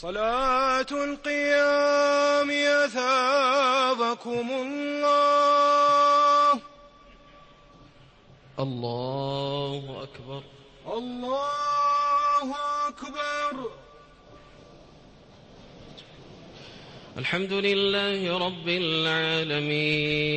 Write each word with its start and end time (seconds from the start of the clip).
صلاة 0.00 0.86
القيام 0.92 2.50
أثابكم 2.84 4.50
الله. 4.50 6.60
الله 8.58 10.02
أكبر. 10.02 10.42
الله 10.98 12.54
أكبر. 12.88 13.70
الحمد 17.18 17.52
لله 17.52 18.38
رب 18.46 18.68
العالمين. 18.68 20.28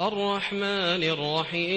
الرحمن 0.00 1.02
الرحيم. 1.02 1.76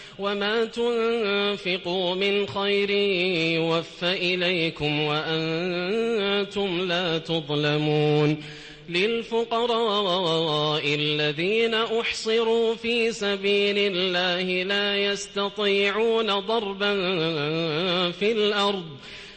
وما 0.21 0.65
تنفقوا 0.65 2.15
من 2.15 2.47
خير 2.47 2.89
يوفى 3.55 4.13
إليكم 4.13 5.01
وأنتم 5.01 6.81
لا 6.87 7.17
تظلمون 7.17 8.37
للفقراء 8.89 10.83
الذين 10.85 11.73
أحصروا 11.73 12.75
في 12.75 13.11
سبيل 13.11 13.77
الله 13.77 14.63
لا 14.63 14.97
يستطيعون 14.97 16.39
ضربا 16.39 16.93
في 18.11 18.31
الأرض 18.31 18.85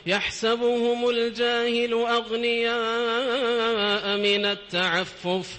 يحسبهم 0.06 1.08
الجاهل 1.10 1.92
أغنياء 1.92 2.77
من 4.16 4.44
التعفف 4.44 5.58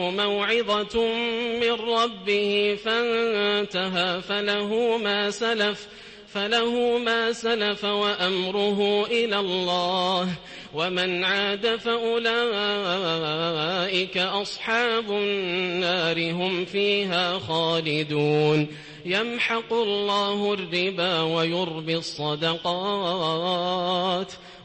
موعظة 0.09 1.13
من 1.61 1.71
ربه 1.71 2.77
فانتهى 2.85 4.21
فله 4.21 4.97
ما 4.97 5.29
سلف 5.29 5.87
فله 6.33 6.97
ما 6.97 7.31
سلف 7.31 7.85
وأمره 7.85 9.05
إلى 9.05 9.39
الله 9.39 10.29
ومن 10.73 11.23
عاد 11.23 11.75
فأولئك 11.75 12.07
أصحاب 14.17 15.11
النار 15.11 16.31
هم 16.31 16.65
فيها 16.65 17.39
خالدون 17.39 18.67
يمحق 19.05 19.73
الله 19.73 20.53
الربا 20.53 21.21
ويربي 21.21 21.97
الصدقات 21.97 22.73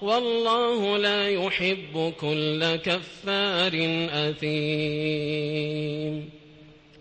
والله 0.02 0.96
لا 0.96 1.28
يحب 1.28 2.12
كل 2.20 2.76
كفار 2.76 3.72
أثيم. 4.30 5.58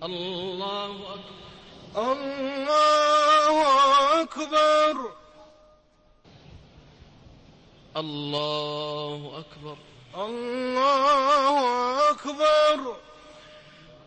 الله 0.03 0.91
أكبر 1.13 1.37
الله 1.97 3.55
أكبر. 4.21 4.95
الله 7.97 9.31
أكبر. 9.39 9.77
الله 10.15 12.09
أكبر. 12.09 13.06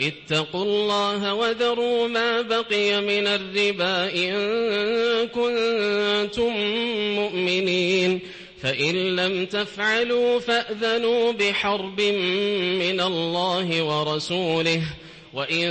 اتقوا 0.00 0.64
الله 0.64 1.34
وذروا 1.34 2.08
ما 2.08 2.40
بقي 2.40 3.00
من 3.00 3.26
الربا 3.26 4.14
إن 4.14 4.32
كنتم 5.28 6.52
مؤمنين. 7.14 8.20
فإن 8.62 9.16
لم 9.16 9.46
تفعلوا 9.46 10.40
فأذنوا 10.40 11.32
بحرب 11.32 12.00
من 12.80 13.00
الله 13.00 13.82
ورسوله. 13.82 14.82
وإن 15.34 15.68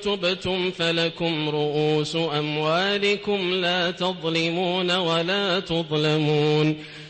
تبتم 0.00 0.70
فلكم 0.70 1.48
رؤوس 1.48 2.16
أموالكم 2.16 3.54
لا 3.54 3.90
تظلمون 3.90 4.96
ولا 4.96 5.60
تظلمون. 5.60 6.76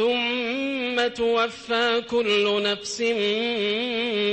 ثم 0.00 0.96
توفى 1.08 2.00
كل 2.10 2.62
نفس 2.62 3.00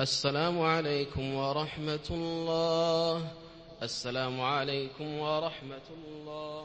السلام 0.00 0.60
عليكم 0.60 1.34
ورحمة 1.34 2.08
الله. 2.10 3.28
السلام 3.82 4.40
عليكم 4.40 5.18
ورحمة 5.18 5.88
الله. 5.98 6.64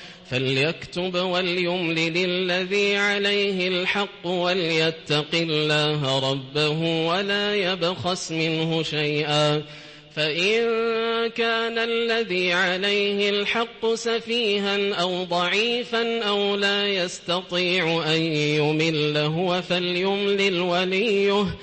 فليكتب 0.31 1.15
وليملل 1.15 2.17
الذي 2.17 2.95
عليه 2.95 3.67
الحق 3.67 4.27
وليتق 4.27 5.27
الله 5.33 6.31
ربه 6.31 7.07
ولا 7.07 7.55
يبخس 7.55 8.31
منه 8.31 8.83
شيئا. 8.83 9.63
فإن 10.15 10.61
كان 11.29 11.77
الذي 11.77 12.53
عليه 12.53 13.29
الحق 13.29 13.93
سفيها 13.93 14.93
أو 14.93 15.23
ضعيفا 15.23 16.23
أو 16.23 16.55
لا 16.55 16.87
يستطيع 16.87 18.13
أن 18.15 18.21
يمل 18.35 19.17
هو 19.17 19.61
فليملل 19.61 20.61
وليه 20.61 21.57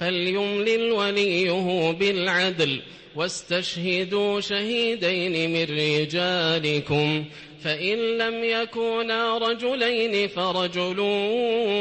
فليملل 0.00 0.92
وليه 0.92 1.90
بالعدل. 1.90 2.80
واستشهدوا 3.16 4.40
شهيدين 4.40 5.52
من 5.52 5.76
رجالكم. 5.78 7.24
فإن 7.64 8.18
لم 8.18 8.44
يكونا 8.44 9.38
رجلين 9.38 10.28
فرجل 10.28 11.00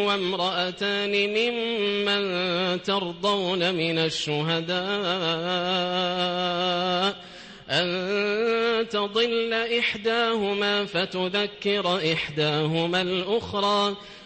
وامرأتان 0.07 1.11
ممن 1.11 2.23
ترضون 2.81 3.75
من 3.75 3.99
الشهداء 3.99 4.77
أن 7.69 8.87
تضل 8.89 9.53
إحداهما 9.53 10.85
فتذكر 10.85 12.13
إحداهما 12.13 13.01
الأخرى 13.01 13.95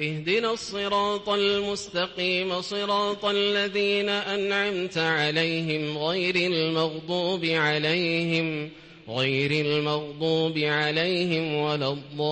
اهدنا 0.00 0.52
الصراط 0.52 1.28
المستقيم 1.28 2.60
صراط 2.60 3.24
الذين 3.24 4.08
أنعمت 4.08 4.98
عليهم 4.98 5.98
غير 5.98 6.36
المغضوب 6.36 7.44
عليهم 7.44 8.70
غير 9.08 9.50
المغضوب 9.50 10.58
عليهم 10.58 11.54
ولا 11.54 11.88
الضالين. 11.92 12.30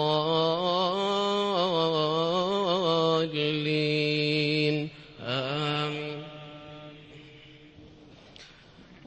آمين. 5.20 6.22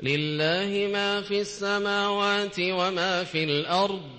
لله 0.03 0.89
ما 0.93 1.21
في 1.21 1.41
السماوات 1.41 2.59
وما 2.59 3.23
في 3.23 3.43
الأرض 3.43 4.18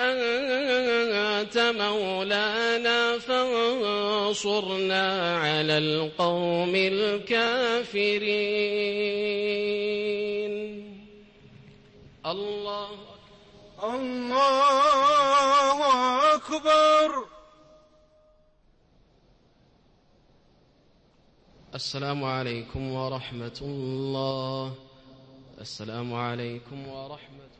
أنت 0.00 1.56
مولانا 1.58 3.18
فانصرنا 3.18 5.04
على 5.38 5.78
القوم 5.78 6.74
الكافرين. 6.74 8.00
الله 12.26 12.88
الله 13.94 15.78
أكبر. 16.34 17.10
السلام 21.74 22.24
عليكم 22.24 22.92
ورحمة 22.92 23.58
الله. 23.62 24.74
السلام 25.60 26.14
عليكم 26.14 26.88
ورحمة 26.88 27.52
الله 27.58 27.59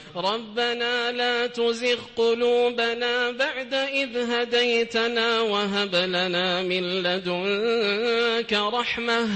ربنا 0.15 1.11
لا 1.11 1.47
تزغ 1.47 1.99
قلوبنا 2.15 3.31
بعد 3.31 3.73
إذ 3.73 4.17
هديتنا 4.17 5.41
وهب 5.41 5.95
لنا 5.95 6.61
من 6.61 6.83
لدنك 7.03 8.53
رحمة 8.53 9.29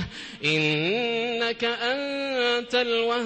إنك 0.46 1.64
أنت 1.64 2.76
الوهاب 2.76 3.26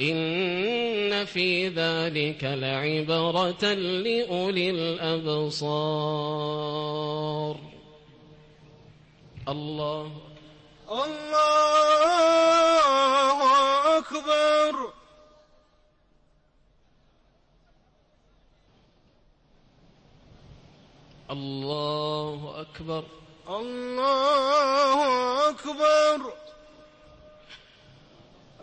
إن 0.00 1.24
في 1.24 1.68
ذلك 1.68 2.44
لعبرة 2.44 3.74
لأولي 3.74 4.70
الأبصار. 4.70 6.14
الله. 9.48 10.12
الله 10.90 11.58
أكبر. 13.98 14.92
الله 21.30 22.60
أكبر. 22.60 23.04
الله 23.48 24.98
أكبر. 25.48 26.43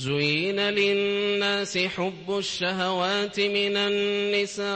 زين 0.00 0.60
للناس 0.60 1.78
حب 1.78 2.38
الشهوات 2.38 3.40
من 3.40 3.76
النساء 3.76 4.72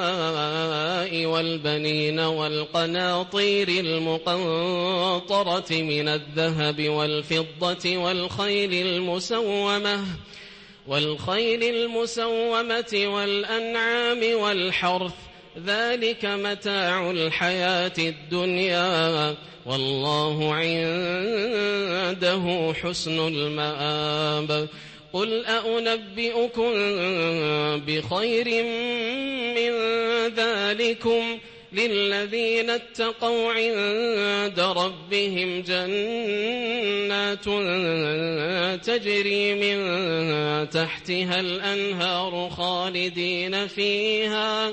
والبنين 1.27 2.21
والقناطير 2.21 3.69
المقنطرة 3.69 5.67
من 5.71 6.09
الذهب 6.09 6.89
والفضة 6.89 7.97
والخيل 7.97 8.87
المسومة 8.87 10.05
والخيل 10.87 11.63
المسومة 11.63 13.05
والأنعام 13.07 14.21
والحرث 14.41 15.13
ذلك 15.67 16.25
متاع 16.25 17.11
الحياة 17.11 17.93
الدنيا 17.99 19.35
والله 19.67 20.55
عنده 20.55 22.43
حسن 22.83 23.29
المآب 23.29 24.69
قل 25.14 25.46
أنبئكم 25.46 26.72
بخير 27.87 28.64
من 29.55 29.72
ذلكم 30.35 31.38
للذين 31.72 32.70
اتقوا 32.70 33.53
عند 33.53 34.61
ربهم 34.61 35.62
جنات 35.62 37.44
تجري 38.87 39.55
من 39.55 39.79
تحتها 40.70 41.40
الأنهار 41.40 42.50
خالدين 42.50 43.66
فيها 43.66 44.72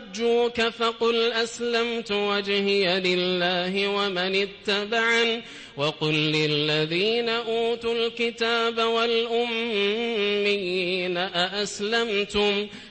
حاجوك 0.00 0.60
فقل 0.60 1.32
أسلمت 1.32 2.12
وجهي 2.12 3.00
لله 3.00 3.88
ومن 3.88 4.46
اتبعن 4.48 5.42
وقل 5.76 6.14
للذين 6.14 7.28
أوتوا 7.28 7.94
الكتاب 7.94 8.78
والأميين 8.80 9.96
أأسلمتم 11.16 12.66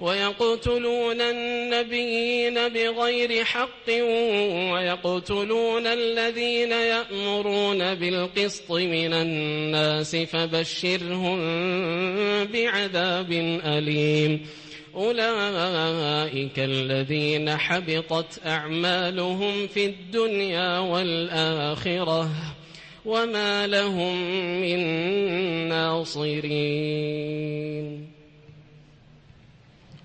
ويقتلون 0.00 1.20
النبيين 1.20 2.68
بغير 2.68 3.44
حق 3.44 3.88
ويقتلون 4.72 5.86
الذين 5.86 6.72
يأمرون 6.72 7.94
بالقسط 7.94 8.70
من 8.70 9.12
الناس 9.12 10.16
فبشرهم 10.16 11.38
بعذاب 12.44 13.32
أليم. 13.64 14.46
أولئك 14.94 16.58
الذين 16.58 17.56
حبطت 17.56 18.46
أعمالهم 18.46 19.66
في 19.66 19.86
الدنيا 19.86 20.78
والآخرة 20.78 22.30
وما 23.04 23.66
لهم 23.66 24.16
من 24.60 24.78
ناصرين. 25.68 26.98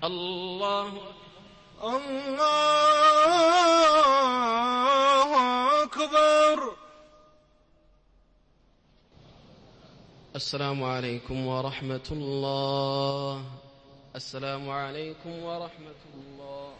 الله. 0.06 0.92
الله 1.84 3.02
أكبر. 5.82 6.74
السلام 10.36 10.84
عليكم 10.84 11.46
ورحمة 11.46 12.08
الله. 12.10 13.42
السلام 14.16 14.70
عليكم 14.70 15.42
ورحمة 15.42 16.02
الله. 16.14 16.72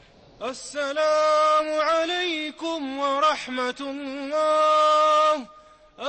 السلام 0.43 1.81
عليكم 1.81 2.99
ورحمة 2.99 3.81
الله. 3.81 5.47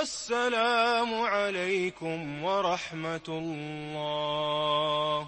السلام 0.01 1.21
عليكم 1.21 2.43
ورحمة 2.43 3.27
الله. 3.27 5.27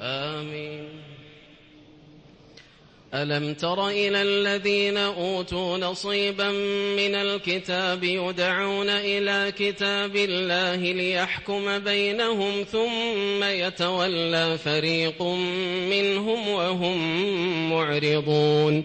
آمين. 0.00 0.88
ألم 3.14 3.54
تر 3.54 3.88
إلى 3.88 4.22
الذين 4.22 4.96
أوتوا 4.96 5.78
نصيبا 5.78 6.50
من 6.96 7.14
الكتاب 7.14 8.04
يدعون 8.04 8.88
إلى 8.88 9.52
كتاب 9.58 10.16
الله 10.16 10.76
ليحكم 10.76 11.78
بينهم 11.78 12.62
ثم 12.62 13.44
يتولى 13.44 14.58
فريق 14.58 15.22
منهم 15.90 16.48
وهم 16.48 17.70
معرضون. 17.70 18.84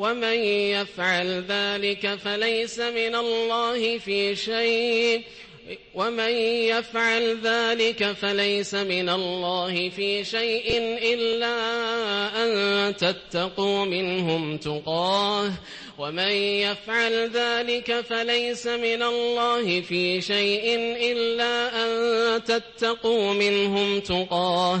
ومن 0.00 0.38
يفعل 0.72 1.44
ذلك 1.48 2.14
فليس 2.24 2.78
من 2.78 3.14
الله 3.14 3.98
في 3.98 4.36
شيء. 4.36 5.22
ومن 5.94 6.30
يفعل 6.72 7.38
ذلك 7.44 8.12
فليس 8.12 8.74
من 8.74 9.08
الله 9.08 9.88
في 9.88 10.24
شيء 10.24 10.78
إلا 11.12 11.56
أن 12.42 12.96
تتقوا 12.96 13.84
منهم 13.84 14.56
تقاه. 14.56 15.52
ومن 15.98 16.32
يفعل 16.64 17.30
ذلك 17.30 18.00
فليس 18.00 18.66
من 18.66 19.02
الله 19.02 19.80
في 19.80 20.20
شيء 20.20 20.64
إلا 21.12 21.84
أن 21.84 21.90
تتقوا 22.44 23.32
منهم 23.34 24.00
تقاه. 24.00 24.80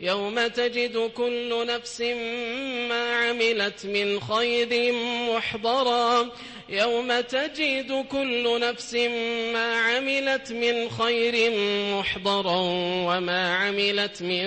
يوم 0.00 0.46
تجد 0.46 1.10
كل 1.16 1.66
نفس 1.66 2.00
ما 2.88 3.14
عملت 3.16 3.86
من 3.86 4.20
خير 4.20 4.92
محضرا. 5.34 6.30
يوم 6.68 7.20
تجد 7.20 8.06
كل 8.10 8.60
نفس 8.60 8.94
ما 9.52 9.74
عملت 9.80 10.52
من 10.52 10.90
خير 10.90 11.52
محضرا 11.94 12.60
وما 13.08 13.56
عملت 13.56 14.22
من 14.22 14.44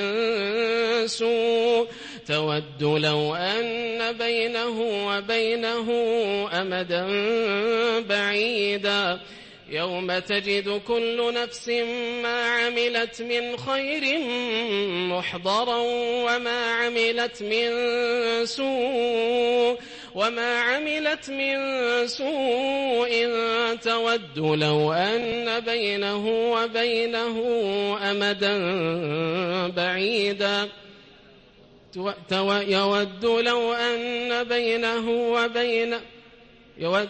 سوء. 1.07 1.87
تود 2.27 2.83
لو 2.83 3.35
أن 3.35 4.11
بينه 4.11 4.81
وبينه 5.07 5.87
أمدا 6.53 7.07
بعيدا. 8.01 9.19
يوم 9.71 10.19
تجد 10.19 10.81
كل 10.87 11.33
نفس 11.33 11.69
ما 12.23 12.43
عملت 12.45 13.21
من 13.21 13.57
خير 13.57 14.19
محضرا 15.07 15.77
وما 16.25 16.73
عملت 16.73 17.43
من 17.43 17.69
سوء 18.45 19.79
وما 20.15 20.59
عملت 20.59 21.29
من 21.29 21.57
سوء 22.07 23.29
تود 23.83 24.39
لو 24.39 24.93
أن 24.93 25.59
بينه 25.59 26.27
وبينه 26.27 27.37
أمدا 28.11 28.57
بعيدا. 29.67 30.69
يود 31.95 33.25
لو 33.25 33.73
أن 33.73 34.43
بينه 34.43 35.09
وبين 35.09 35.95
يود 36.77 37.09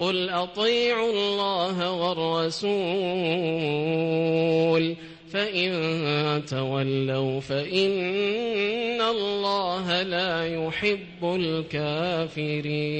قل 0.00 0.30
أطيعوا 0.30 1.10
الله 1.10 1.92
والرسول 1.92 2.66
فإن 5.32 5.72
تولوا 6.48 7.40
فإن 7.40 9.00
الله 9.02 10.02
لا 10.02 10.46
يحب 10.66 11.24
الكافرين 11.24 12.92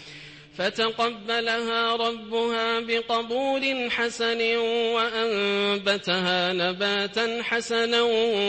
فتقبلها 0.61 1.95
ربها 1.95 2.79
بقبول 2.79 3.91
حسن 3.91 4.57
وأنبتها 4.95 6.53
نباتا 6.53 7.43
حسنا 7.43 8.01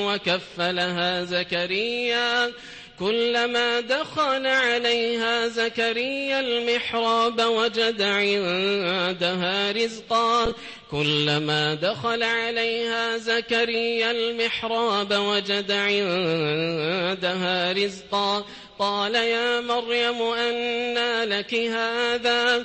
وكفلها 0.06 1.24
زكريا 1.24 2.52
كلما 2.98 3.80
دخل 3.80 4.46
عليها 4.46 5.48
زكريا 5.48 6.40
المحراب 6.40 7.40
وجد 7.40 8.02
عندها 8.02 9.72
رزقا. 9.72 10.52
كلما 10.90 11.74
دخل 11.74 12.22
عليها 12.22 13.16
زكريا 13.16 14.10
المحراب 14.10 15.12
وجد 15.12 15.72
عندها 15.72 17.12
رزقا. 17.72 18.44
قال 18.78 19.14
يا 19.14 19.60
مريم 19.60 20.22
أنى 20.22 21.24
لك 21.24 21.54
هذا؟ 21.54 22.64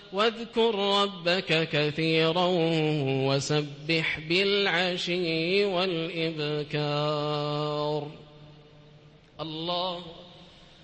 واذكر 0.13 0.75
ربك 0.75 1.69
كثيرا 1.69 2.47
وسبح 3.27 4.19
بالعشي 4.19 5.65
والإبكار. 5.65 7.01
الله 9.41 10.03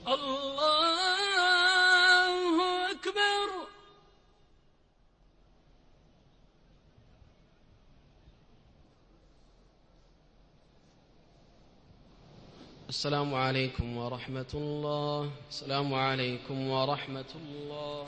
الله 0.08 0.52
أكبر. 2.92 3.48
السلام 12.90 13.36
عليكم 13.36 13.98
ورحمة 13.98 14.46
الله. 14.54 15.32
السلام 15.50 15.94
عليكم 15.94 16.68
ورحمة 16.68 17.32
الله. 17.36 18.08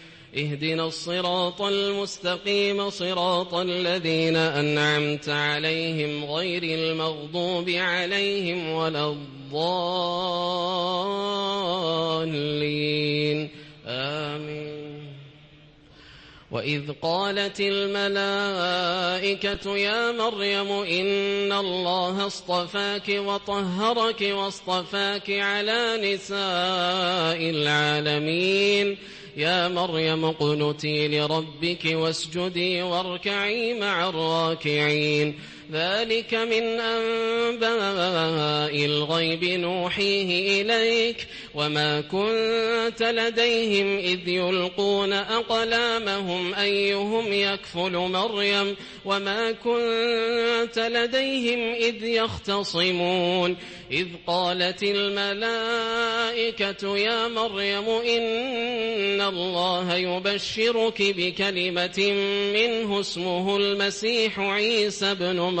اهدنا 0.37 0.87
الصراط 0.87 1.61
المستقيم 1.61 2.89
صراط 2.89 3.53
الذين 3.53 4.35
أنعمت 4.35 5.29
عليهم 5.29 6.25
غير 6.25 6.63
المغضوب 6.63 7.69
عليهم 7.69 8.69
ولا 8.69 9.09
الضالين. 9.09 9.59
آمين. 13.87 14.71
وإذ 16.51 16.91
قالت 17.01 17.59
الملائكة 17.59 18.57
يا 19.77 20.11
مريم 20.11 20.71
إن 20.71 21.51
الله 21.51 22.27
اصطفاك 22.27 23.09
وطهرك 23.09 24.21
واصطفاك 24.21 25.29
على 25.29 26.13
نساء 26.13 27.49
العالمين. 27.49 28.97
يا 29.37 29.67
مريم 29.67 30.31
قنتي 30.31 31.07
لربك 31.07 31.85
واسجدي 31.85 32.81
واركعي 32.81 33.79
مع 33.79 34.09
الراكعين 34.09 35.39
ذلك 35.71 36.33
من 36.33 36.79
أنباء 36.79 37.71
الغيب 38.85 39.43
نوحيه 39.43 40.61
إليك 40.61 41.27
وما 41.55 42.01
كنت 42.01 43.03
لديهم 43.03 43.97
إذ 43.97 44.27
يلقون 44.27 45.13
أقلامهم 45.13 46.53
أيهم 46.53 47.33
يكفل 47.33 47.91
مريم 47.91 48.75
وما 49.05 49.51
كنت 49.51 50.79
لديهم 50.79 51.73
إذ 51.73 52.03
يختصمون 52.03 53.57
إذ 53.91 54.07
قالت 54.27 54.83
الملائكة 54.83 56.17
يا 56.97 57.27
مريم 57.27 57.89
إن 57.89 59.21
الله 59.21 59.95
يبشرك 59.95 61.01
بكلمة 61.01 62.11
منه 62.53 62.99
اسمه 62.99 63.57
المسيح 63.57 64.39
عيسى 64.39 65.15
بن 65.15 65.39
مريم 65.39 65.60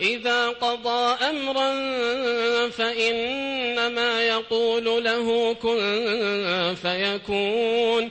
إذا 0.00 0.48
قضى 0.48 1.24
أمرا 1.30 1.70
فإنما 2.68 4.22
يقول 4.24 5.04
له 5.04 5.54
كن 5.54 6.74
فيكون. 6.82 8.10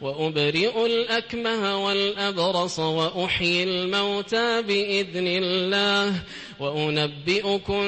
وأبرئ 0.00 0.86
الأكمه 0.86 1.86
والأبرص 1.86 2.78
وأحيي 2.78 3.64
الموتى 3.64 4.62
بإذن 4.62 5.26
الله. 5.26 6.22
وأنبئكم 6.60 7.82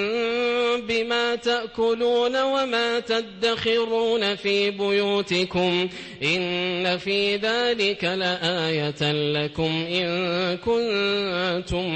بما 0.89 1.35
تأكلون 1.35 2.37
وما 2.43 3.01
تدخرون 3.01 4.37
في 4.37 4.71
بيوتكم 4.71 5.89
إن 6.23 6.99
في 6.99 7.37
ذلك 7.37 8.05
لآية 8.05 9.13
لكم 9.13 9.85
إن 9.91 10.57
كنتم 10.57 11.89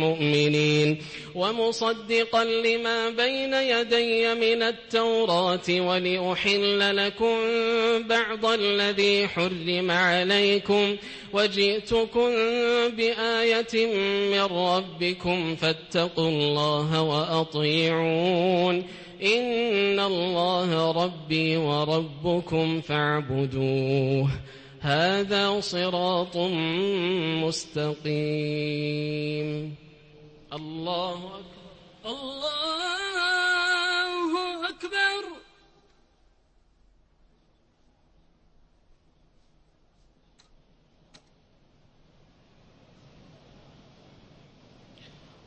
مؤمنين 0.00 0.98
ومصدقا 1.34 2.44
لما 2.44 3.10
بين 3.10 3.54
يدي 3.54 4.34
من 4.34 4.62
التوراة 4.62 5.68
ولأحل 5.70 6.96
لكم 6.96 7.36
بعض 8.08 8.46
الذي 8.46 9.28
حرم 9.28 9.90
عليكم 9.90 10.96
وجئتكم 11.32 12.30
بآية 12.88 13.86
من 14.30 14.42
ربكم 14.42 15.56
فاتقوا 15.96 16.28
الله 16.28 17.02
وأطيعون. 17.02 18.84
إن 19.22 20.00
الله 20.00 20.90
ربي 21.04 21.56
وربكم 21.56 22.80
فاعبدوه. 22.80 24.30
هذا 24.80 25.60
صراط 25.60 26.36
مستقيم. 27.44 28.14
الله 30.52 31.12
أكبر. 31.12 32.10
الله 32.10 32.88
أكبر. 34.68 35.35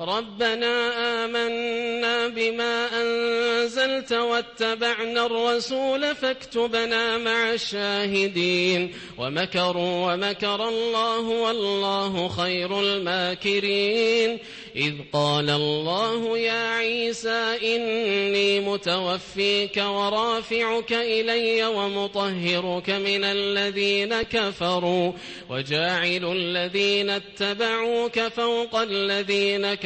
ربنا 0.00 0.92
آمنا 1.24 2.28
بما 2.28 2.88
أنزلت 3.02 4.12
واتبعنا 4.12 5.26
الرسول 5.26 6.14
فاكتبنا 6.14 7.18
مع 7.18 7.50
الشاهدين 7.50 8.94
ومكروا 9.18 10.12
ومكر 10.12 10.68
الله 10.68 11.20
والله 11.20 12.28
خير 12.28 12.80
الماكرين 12.80 14.38
إذ 14.76 14.94
قال 15.12 15.50
الله 15.50 16.38
يا 16.38 16.68
عيسى 16.68 17.56
إني 17.62 18.60
متوفيك 18.60 19.76
ورافعك 19.76 20.92
إلي 20.92 21.64
ومطهرك 21.64 22.90
من 22.90 23.24
الذين 23.24 24.22
كفروا 24.22 25.12
وجاعل 25.50 26.32
الذين 26.32 27.10
اتبعوك 27.10 28.20
فوق 28.20 28.76
الذين 28.76 29.74
كفروا 29.74 29.85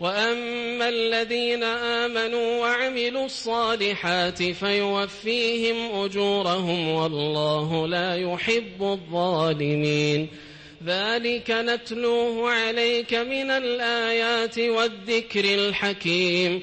وأما 0.00 0.88
الذين 0.88 1.62
آمنوا 1.64 2.60
وعملوا 2.60 3.26
الصالحات 3.26 4.42
فيوفيهم 4.42 6.04
أجورهم 6.04 6.88
والله 6.88 7.86
لا 7.86 8.16
يحب 8.16 8.82
الظالمين 8.82 10.28
ذلك 10.86 11.50
نتلوه 11.50 12.50
عليك 12.50 13.14
من 13.14 13.50
الآيات 13.50 14.58
والذكر 14.58 15.44
الحكيم 15.44 16.62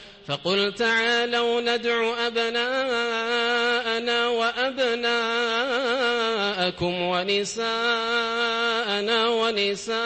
فقل 0.31 0.73
تعالوا 0.73 1.61
ندع 1.61 2.27
أبناءنا 2.27 4.27
وأبناءكم 4.27 5.01
ونساءنا 7.01 7.67
ونساءكم 9.27 10.01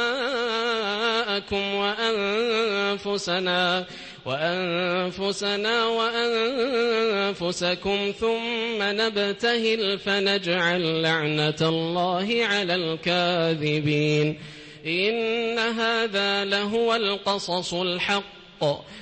وأنفسنا 2.55 3.85
وأنفسنا 4.25 5.85
وأنفسكم 5.87 8.13
ثم 8.19 8.81
نبتهل 8.81 9.99
فنجعل 9.99 11.01
لعنة 11.01 11.55
الله 11.61 12.45
على 12.45 12.75
الكاذبين 12.75 14.39
إن 14.85 15.59
هذا 15.59 16.45
لهو 16.45 16.95
القصص 16.95 17.73
الحق 17.73 18.44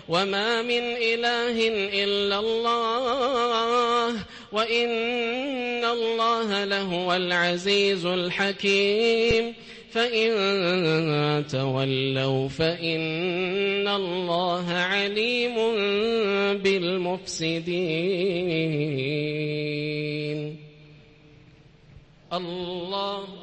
وما 0.09 0.61
من 0.61 0.83
إله 0.97 1.67
إلا 2.03 2.39
الله 2.39 4.15
وإن 4.51 5.85
الله 5.85 6.63
لهو 6.63 7.13
العزيز 7.13 8.05
الحكيم 8.05 9.53
فإن 9.91 11.47
تولوا 11.47 12.49
فإن 12.49 13.87
الله 13.87 14.71
عليم 14.73 15.55
بالمفسدين. 16.57 17.73
الله 22.33 23.42